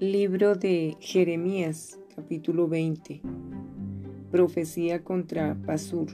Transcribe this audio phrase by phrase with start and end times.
[0.00, 3.20] Libro de Jeremías, capítulo 20.
[4.30, 6.06] Profecía contra Pasur.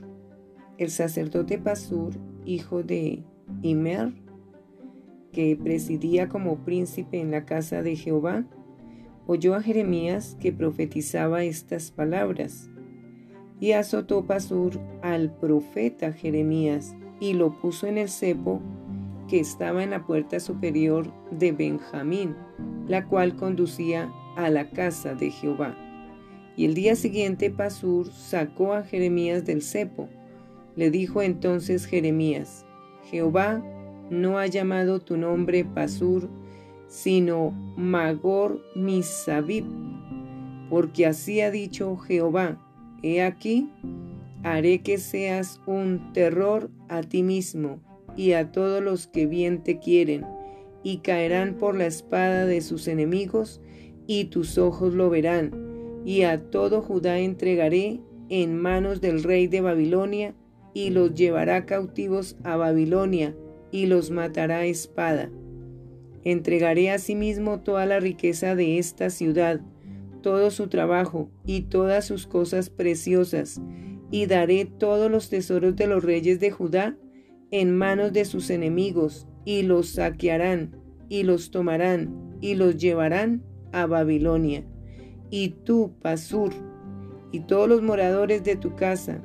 [0.78, 2.14] El sacerdote Pasur,
[2.46, 3.24] hijo de
[3.60, 4.14] Imer,
[5.32, 8.46] que presidía como príncipe en la casa de Jehová,
[9.26, 12.70] oyó a Jeremías que profetizaba estas palabras.
[13.60, 18.62] Y azotó Pasur al profeta Jeremías y lo puso en el cepo
[19.28, 22.36] que estaba en la puerta superior de Benjamín,
[22.86, 25.76] la cual conducía a la casa de Jehová.
[26.56, 30.08] Y el día siguiente Pasur sacó a Jeremías del cepo.
[30.76, 32.64] Le dijo entonces Jeremías,
[33.10, 33.62] Jehová
[34.10, 36.28] no ha llamado tu nombre Pasur,
[36.86, 39.64] sino Magor Misabib,
[40.68, 42.60] porque así ha dicho Jehová,
[43.02, 43.70] he aquí,
[44.42, 47.80] haré que seas un terror a ti mismo
[48.16, 50.24] y a todos los que bien te quieren,
[50.82, 53.60] y caerán por la espada de sus enemigos,
[54.06, 59.60] y tus ojos lo verán, y a todo Judá entregaré en manos del rey de
[59.60, 60.34] Babilonia,
[60.74, 63.34] y los llevará cautivos a Babilonia,
[63.70, 65.30] y los matará a espada.
[66.22, 69.60] Entregaré asimismo toda la riqueza de esta ciudad,
[70.22, 73.60] todo su trabajo y todas sus cosas preciosas,
[74.10, 76.96] y daré todos los tesoros de los reyes de Judá
[77.54, 80.74] en manos de sus enemigos, y los saquearán,
[81.08, 84.64] y los tomarán, y los llevarán a Babilonia.
[85.30, 86.52] Y tú, Pasur,
[87.30, 89.22] y todos los moradores de tu casa,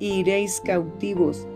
[0.00, 1.46] iréis cautivos,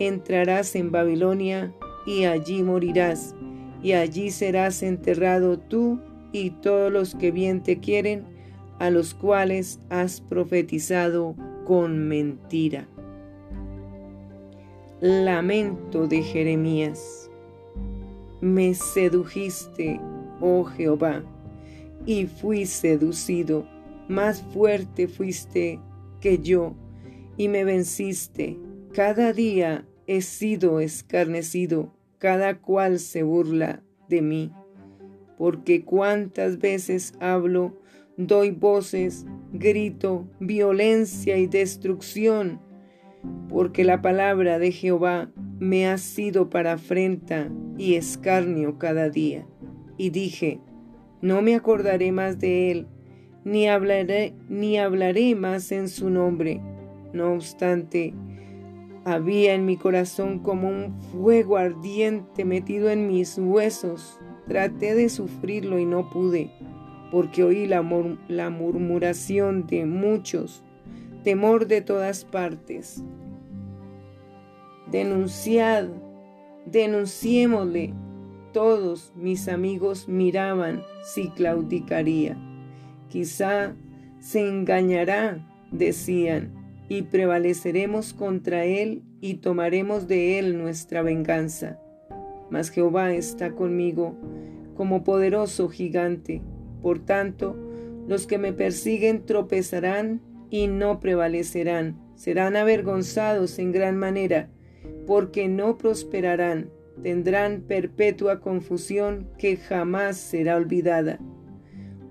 [0.00, 1.72] entrarás en Babilonia,
[2.06, 3.36] y allí morirás,
[3.84, 6.00] y allí serás enterrado tú
[6.32, 8.24] y todos los que bien te quieren,
[8.80, 12.88] a los cuales has profetizado con mentira.
[15.04, 17.28] Lamento de Jeremías.
[18.40, 20.00] Me sedujiste,
[20.40, 21.24] oh Jehová,
[22.06, 23.66] y fui seducido.
[24.06, 25.80] Más fuerte fuiste
[26.20, 26.74] que yo,
[27.36, 28.56] y me venciste.
[28.92, 34.52] Cada día he sido escarnecido, cada cual se burla de mí.
[35.36, 37.76] Porque cuántas veces hablo,
[38.16, 42.60] doy voces, grito, violencia y destrucción
[43.48, 49.46] porque la palabra de Jehová me ha sido para afrenta y escarnio cada día.
[49.96, 50.60] Y dije,
[51.20, 52.86] no me acordaré más de él,
[53.44, 56.60] ni hablaré, ni hablaré más en su nombre.
[57.12, 58.14] No obstante,
[59.04, 64.18] había en mi corazón como un fuego ardiente metido en mis huesos.
[64.48, 66.50] Traté de sufrirlo y no pude,
[67.10, 67.84] porque oí la,
[68.28, 70.64] la murmuración de muchos
[71.22, 73.02] temor de todas partes.
[74.90, 75.88] Denunciad,
[76.66, 77.94] denunciémosle.
[78.52, 82.36] Todos mis amigos miraban si claudicaría.
[83.08, 83.74] Quizá
[84.18, 86.52] se engañará, decían,
[86.88, 91.80] y prevaleceremos contra él y tomaremos de él nuestra venganza.
[92.50, 94.14] Mas Jehová está conmigo
[94.76, 96.42] como poderoso gigante.
[96.82, 97.56] Por tanto,
[98.06, 100.20] los que me persiguen tropezarán
[100.52, 101.98] y no prevalecerán.
[102.14, 104.50] Serán avergonzados en gran manera,
[105.06, 106.70] porque no prosperarán.
[107.02, 111.18] Tendrán perpetua confusión que jamás será olvidada.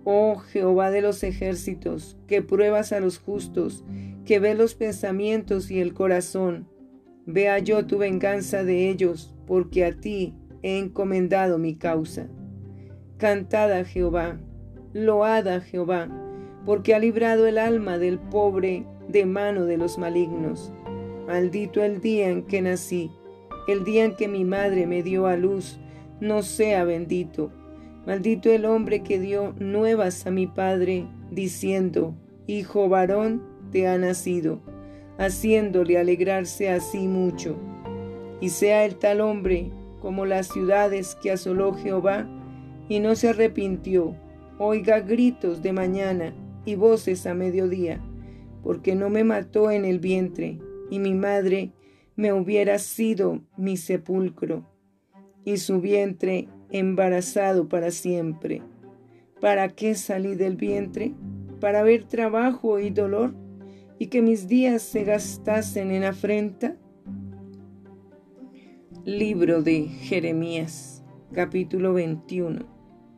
[0.06, 3.85] Oh Jehová de los ejércitos, que pruebas a los justos,
[4.25, 6.68] que ve los pensamientos y el corazón.
[7.28, 12.28] Vea yo tu venganza de ellos, porque a ti he encomendado mi causa.
[13.18, 14.40] Cantad a Jehová,
[14.94, 16.09] load a Jehová,
[16.66, 20.72] porque ha librado el alma del pobre de mano de los malignos.
[21.27, 23.11] Maldito el día en que nací,
[23.67, 25.79] el día en que mi madre me dio a luz,
[26.19, 27.51] no sea bendito.
[28.05, 32.16] Maldito el hombre que dio nuevas a mi padre, diciendo,
[32.47, 34.59] Hijo varón te ha nacido,
[35.17, 37.55] haciéndole alegrarse así mucho.
[38.39, 42.28] Y sea el tal hombre como las ciudades que asoló Jehová,
[42.90, 44.16] y no se arrepintió,
[44.58, 46.34] oiga gritos de mañana,
[46.66, 48.02] y voces a mediodía,
[48.63, 50.59] porque no me mató en el vientre,
[50.90, 51.72] y mi madre
[52.16, 54.66] me hubiera sido mi sepulcro,
[55.43, 58.61] y su vientre embarazado para siempre.
[59.40, 61.13] ¿Para qué salí del vientre?
[61.59, 63.34] ¿Para ver trabajo y dolor?
[63.97, 66.75] ¿Y que mis días se gastasen en afrenta?
[69.03, 71.03] Libro de Jeremías,
[71.34, 72.66] capítulo 21.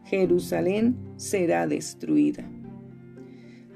[0.06, 2.50] Jerusalén será destruida.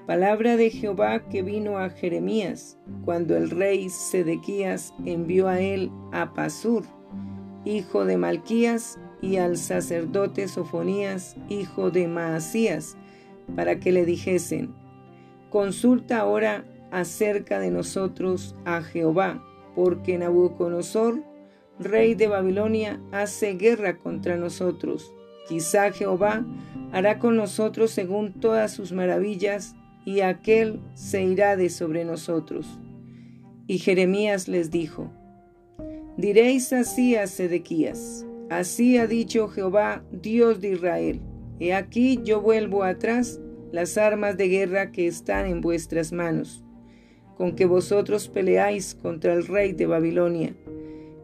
[0.08, 6.34] Palabra de Jehová que vino a Jeremías cuando el rey Sedequías envió a él a
[6.34, 6.86] Pasur,
[7.66, 12.96] hijo de Malquías, y al sacerdote Sofonías, hijo de Maasías,
[13.54, 14.74] para que le dijesen,
[15.50, 19.44] consulta ahora acerca de nosotros a Jehová,
[19.76, 21.22] porque Nabucodonosor,
[21.80, 25.14] rey de Babilonia, hace guerra contra nosotros.
[25.50, 26.46] Quizá Jehová
[26.94, 29.76] hará con nosotros según todas sus maravillas,
[30.08, 32.80] y aquel se irá de sobre nosotros.
[33.68, 35.12] Y Jeremías les dijo,
[36.16, 41.20] Diréis así a Sedequías, así ha dicho Jehová, Dios de Israel,
[41.60, 43.42] he aquí yo vuelvo atrás
[43.74, 46.64] las armas de guerra que están en vuestras manos,
[47.36, 50.56] con que vosotros peleáis contra el rey de Babilonia,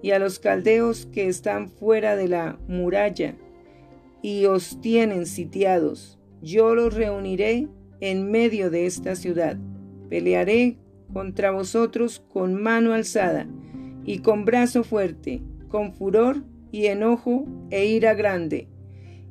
[0.02, 3.38] y a los caldeos que están fuera de la muralla,
[4.22, 7.70] y os tienen sitiados, yo los reuniré
[8.04, 9.56] en medio de esta ciudad.
[10.10, 10.76] Pelearé
[11.14, 13.48] contra vosotros con mano alzada
[14.04, 18.68] y con brazo fuerte, con furor y enojo e ira grande,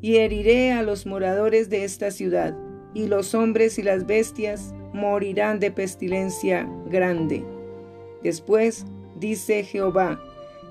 [0.01, 2.57] y heriré a los moradores de esta ciudad,
[2.95, 7.45] y los hombres y las bestias morirán de pestilencia grande.
[8.23, 8.87] Después,
[9.21, 10.19] dice Jehová,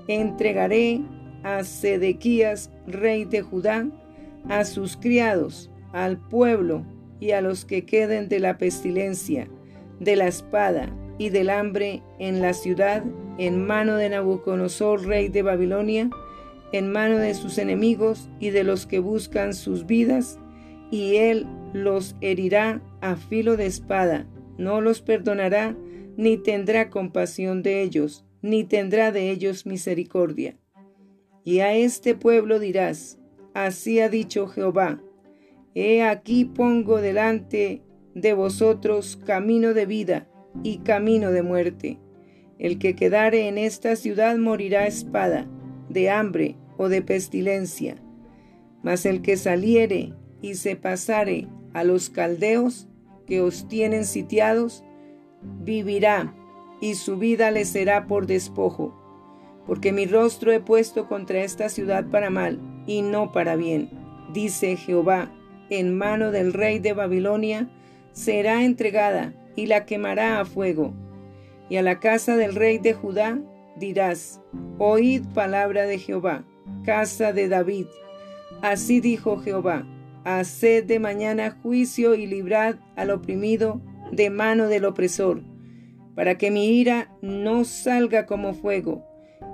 [0.08, 1.02] entregaré
[1.44, 3.86] a Sedequías, rey de Judá,
[4.48, 6.84] a sus criados, al pueblo
[7.22, 9.48] y a los que queden de la pestilencia,
[10.00, 13.04] de la espada y del hambre en la ciudad,
[13.38, 16.10] en mano de Nabucodonosor, rey de Babilonia,
[16.72, 20.40] en mano de sus enemigos y de los que buscan sus vidas,
[20.90, 24.26] y él los herirá a filo de espada,
[24.58, 25.76] no los perdonará,
[26.16, 30.56] ni tendrá compasión de ellos, ni tendrá de ellos misericordia.
[31.44, 33.16] Y a este pueblo dirás,
[33.54, 35.00] así ha dicho Jehová,
[35.74, 37.82] He aquí pongo delante
[38.14, 40.28] de vosotros camino de vida
[40.62, 41.98] y camino de muerte.
[42.58, 45.46] El que quedare en esta ciudad morirá espada,
[45.88, 47.96] de hambre o de pestilencia.
[48.82, 52.86] Mas el que saliere y se pasare a los caldeos
[53.26, 54.84] que os tienen sitiados,
[55.64, 56.34] vivirá,
[56.82, 58.92] y su vida le será por despojo,
[59.66, 63.88] porque mi rostro he puesto contra esta ciudad para mal y no para bien,
[64.32, 65.30] dice Jehová
[65.78, 67.68] en mano del rey de Babilonia,
[68.12, 70.94] será entregada y la quemará a fuego.
[71.68, 73.40] Y a la casa del rey de Judá
[73.76, 74.40] dirás,
[74.78, 76.44] oíd palabra de Jehová,
[76.84, 77.86] casa de David.
[78.60, 79.86] Así dijo Jehová,
[80.24, 83.80] haced de mañana juicio y librad al oprimido
[84.12, 85.42] de mano del opresor,
[86.14, 89.04] para que mi ira no salga como fuego,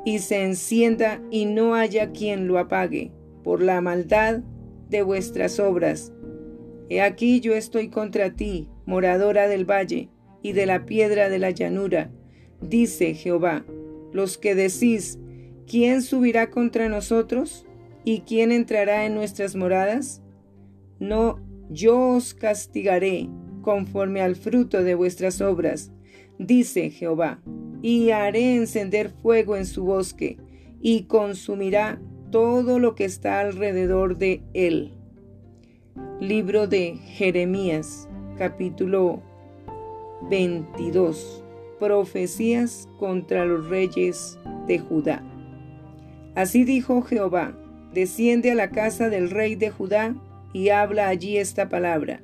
[0.04, 3.12] y se encienda y no haya quien lo apague,
[3.44, 4.42] por la maldad
[4.88, 6.12] de vuestras obras.
[6.88, 10.08] He aquí yo estoy contra ti, moradora del valle
[10.42, 12.10] y de la piedra de la llanura,
[12.60, 13.64] dice Jehová,
[14.12, 15.18] los que decís,
[15.66, 17.66] ¿quién subirá contra nosotros?
[18.04, 20.22] ¿Y quién entrará en nuestras moradas?
[20.98, 23.28] No, yo os castigaré
[23.60, 25.92] conforme al fruto de vuestras obras,
[26.38, 27.42] dice Jehová,
[27.82, 30.38] y haré encender fuego en su bosque,
[30.80, 34.92] y consumirá todo lo que está alrededor de él.
[36.20, 39.22] Libro de Jeremías, capítulo
[40.28, 41.42] 22.
[41.78, 45.22] Profecías contra los reyes de Judá.
[46.34, 47.56] Así dijo Jehová,
[47.94, 50.14] desciende a la casa del rey de Judá
[50.52, 52.20] y habla allí esta palabra.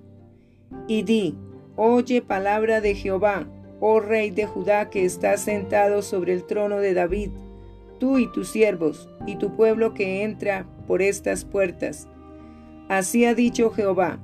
[0.87, 1.35] Y di,
[1.77, 3.47] oye palabra de Jehová,
[3.81, 7.31] oh rey de Judá que está sentado sobre el trono de David
[8.05, 12.07] tú y tus siervos, y tu pueblo que entra por estas puertas.
[12.91, 14.21] Así ha dicho Jehová,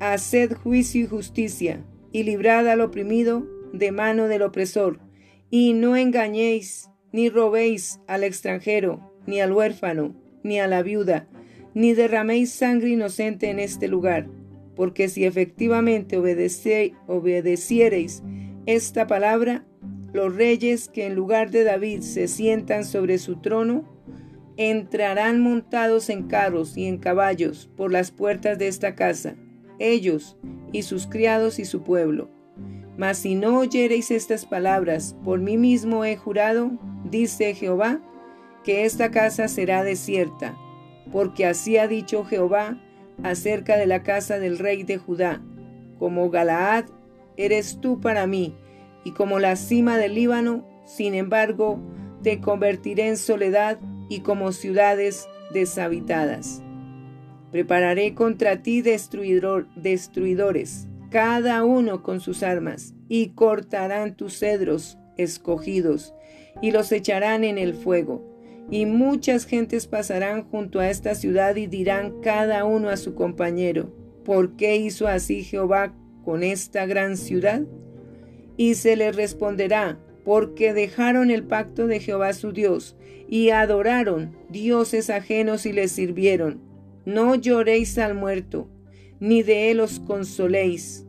[0.00, 1.82] haced juicio y justicia,
[2.12, 5.00] y librad al oprimido de mano del opresor,
[5.48, 11.26] y no engañéis, ni robéis al extranjero, ni al huérfano, ni a la viuda,
[11.72, 14.28] ni derraméis sangre inocente en este lugar,
[14.74, 16.18] porque si efectivamente
[17.06, 18.22] obedeciereis
[18.66, 19.64] esta palabra,
[20.16, 23.84] los reyes que en lugar de David se sientan sobre su trono,
[24.56, 29.36] entrarán montados en carros y en caballos por las puertas de esta casa,
[29.78, 30.36] ellos
[30.72, 32.30] y sus criados y su pueblo.
[32.96, 36.72] Mas si no oyereis estas palabras, por mí mismo he jurado,
[37.10, 38.00] dice Jehová,
[38.64, 40.56] que esta casa será desierta,
[41.12, 42.80] porque así ha dicho Jehová
[43.22, 45.42] acerca de la casa del rey de Judá,
[45.98, 46.86] como Galaad
[47.36, 48.54] eres tú para mí,
[49.06, 51.78] y como la cima del Líbano, sin embargo,
[52.24, 56.60] te convertiré en soledad y como ciudades deshabitadas.
[57.52, 66.12] Prepararé contra ti destruidores, cada uno con sus armas, y cortarán tus cedros escogidos,
[66.60, 68.24] y los echarán en el fuego,
[68.72, 73.94] y muchas gentes pasarán junto a esta ciudad y dirán cada uno a su compañero,
[74.24, 75.94] ¿por qué hizo así Jehová
[76.24, 77.62] con esta gran ciudad?
[78.56, 82.96] Y se les responderá, porque dejaron el pacto de Jehová su Dios,
[83.28, 86.60] y adoraron dioses ajenos y les sirvieron.
[87.04, 88.68] No lloréis al muerto,
[89.20, 91.06] ni de él os consoléis,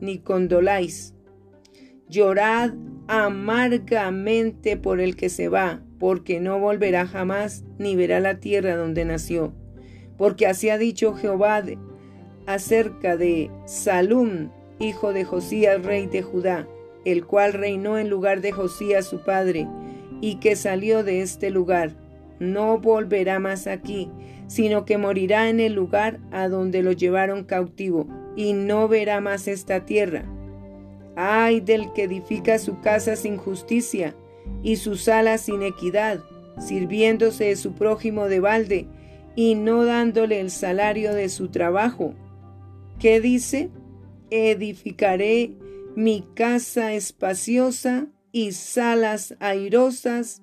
[0.00, 1.14] ni condoláis.
[2.08, 2.74] Llorad
[3.08, 9.04] amargamente por el que se va, porque no volverá jamás, ni verá la tierra donde
[9.04, 9.52] nació.
[10.16, 11.64] Porque así ha dicho Jehová
[12.46, 16.68] acerca de Salum, hijo de Josías, rey de Judá
[17.04, 19.66] el cual reinó en lugar de Josías su padre,
[20.20, 21.92] y que salió de este lugar.
[22.38, 24.10] No volverá más aquí,
[24.46, 29.48] sino que morirá en el lugar a donde lo llevaron cautivo, y no verá más
[29.48, 30.24] esta tierra.
[31.16, 34.14] Ay del que edifica su casa sin justicia,
[34.62, 36.20] y su sala sin equidad,
[36.58, 38.86] sirviéndose de su prójimo de balde,
[39.36, 42.14] y no dándole el salario de su trabajo.
[42.98, 43.70] ¿Qué dice?
[44.30, 45.52] Edificaré
[45.96, 50.42] mi casa espaciosa y salas airosas,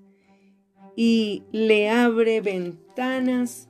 [0.96, 3.70] y le abre ventanas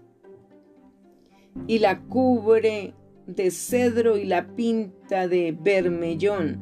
[1.67, 2.93] y la cubre
[3.25, 6.59] de cedro y la pinta de bermellón.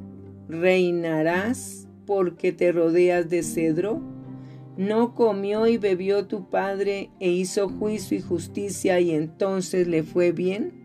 [0.47, 4.01] ¿Reinarás porque te rodeas de cedro?
[4.77, 10.31] ¿No comió y bebió tu padre e hizo juicio y justicia y entonces le fue
[10.31, 10.84] bien?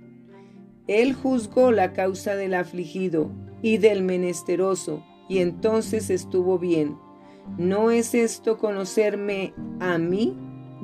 [0.90, 3.30] Él juzgó la causa del afligido
[3.62, 6.99] y del menesteroso, y entonces estuvo bien.
[7.59, 10.37] ¿No es esto conocerme a mí?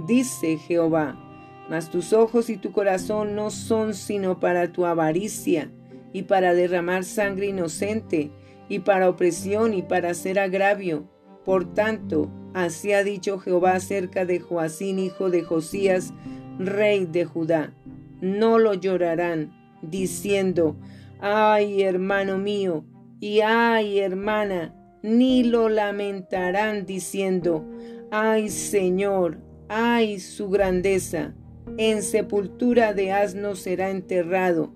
[0.06, 1.20] Dice Jehová.
[1.68, 5.72] Mas tus ojos y tu corazón no son sino para tu avaricia,
[6.12, 8.30] y para derramar sangre inocente,
[8.68, 11.10] y para opresión, y para hacer agravio.
[11.44, 16.14] Por tanto, así ha dicho Jehová acerca de Joacín, hijo de Josías,
[16.60, 17.75] rey de Judá.
[18.20, 19.55] No lo llorarán,
[19.90, 20.76] diciendo,
[21.21, 22.85] Ay, hermano mío,
[23.21, 27.64] y ay, hermana, ni lo lamentarán diciendo,
[28.11, 29.38] ay, Señor,
[29.69, 31.35] ay, su grandeza.
[31.78, 34.73] En sepultura de asno será enterrado,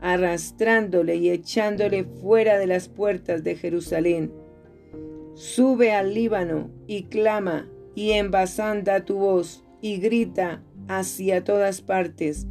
[0.00, 4.32] arrastrándole y echándole fuera de las puertas de Jerusalén.
[5.34, 11.82] Sube al Líbano y clama, y en Basán da tu voz, y grita hacia todas
[11.82, 12.46] partes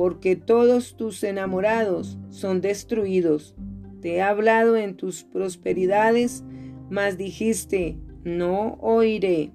[0.00, 3.54] porque todos tus enamorados son destruidos.
[4.00, 6.42] Te he hablado en tus prosperidades,
[6.88, 9.52] mas dijiste, no oiré.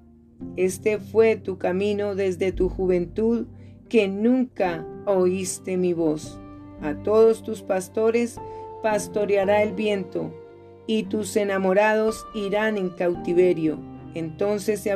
[0.56, 3.48] Este fue tu camino desde tu juventud,
[3.88, 6.38] que nunca oíste mi voz.
[6.80, 8.36] A todos tus pastores
[8.84, 10.32] pastoreará el viento,
[10.86, 13.80] y tus enamorados irán en cautiverio.
[14.14, 14.92] Entonces se,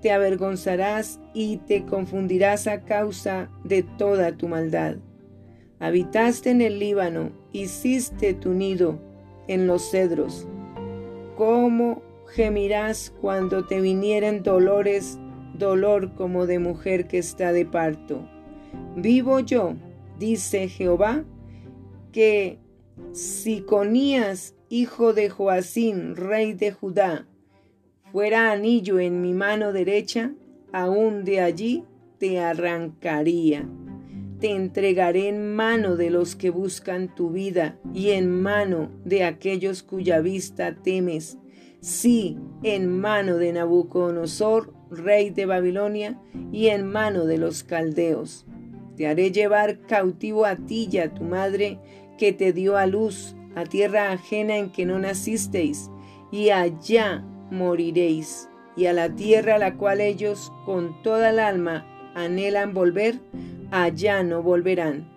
[0.00, 4.96] te avergonzarás y te confundirás a causa de toda tu maldad.
[5.78, 9.00] Habitaste en el Líbano, hiciste tu nido
[9.48, 10.46] en los cedros.
[11.36, 15.18] ¿Cómo gemirás cuando te vinieren dolores,
[15.54, 18.28] dolor como de mujer que está de parto?
[18.96, 19.74] Vivo yo,
[20.18, 21.24] dice Jehová,
[22.12, 22.58] que
[23.12, 27.26] si Conías, hijo de Joacín, rey de Judá,
[28.12, 30.32] fuera anillo en mi mano derecha,
[30.72, 31.84] aún de allí
[32.18, 33.68] te arrancaría.
[34.40, 39.82] Te entregaré en mano de los que buscan tu vida y en mano de aquellos
[39.82, 41.38] cuya vista temes.
[41.80, 46.20] Sí, en mano de Nabucodonosor, rey de Babilonia,
[46.52, 48.46] y en mano de los caldeos.
[48.96, 51.78] Te haré llevar cautivo a ti y a tu madre,
[52.18, 55.90] que te dio a luz, a tierra ajena en que no nacisteis,
[56.30, 61.86] y allá moriréis, y a la tierra a la cual ellos con toda el alma
[62.14, 63.20] anhelan volver,
[63.70, 65.08] allá no volverán.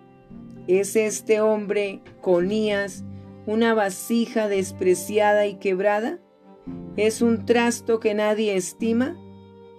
[0.66, 3.04] ¿Es este hombre, Conías,
[3.46, 6.18] una vasija despreciada y quebrada?
[6.96, 9.16] ¿Es un trasto que nadie estima?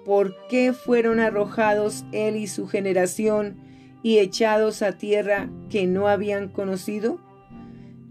[0.06, 3.58] ¿Por qué fueron arrojados él y su generación
[4.04, 7.20] y echados a tierra que no habían conocido?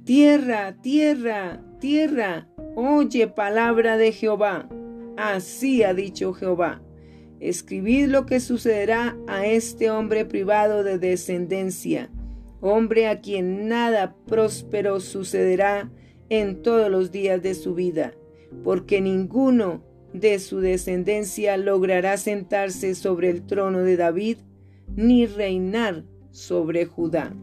[0.04, 4.68] Tierra, tierra, tierra, Oye palabra de Jehová.
[5.16, 6.82] Así ha dicho Jehová.
[7.38, 12.10] Escribid lo que sucederá a este hombre privado de descendencia,
[12.60, 15.88] hombre a quien nada próspero sucederá
[16.30, 18.14] en todos los días de su vida,
[18.64, 24.38] porque ninguno de su descendencia logrará sentarse sobre el trono de David,
[24.96, 27.36] ni reinar sobre Judá.